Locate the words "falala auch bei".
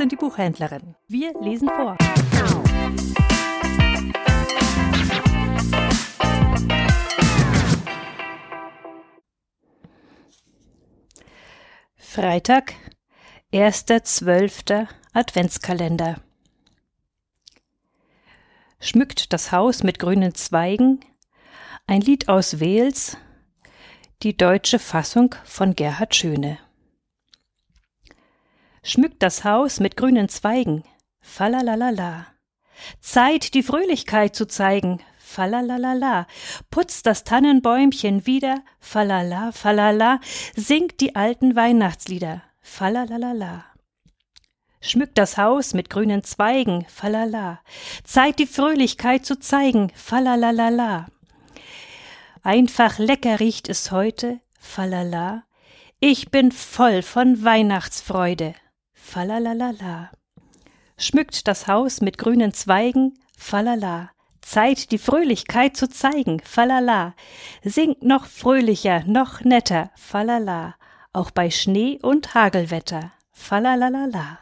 69.96-71.50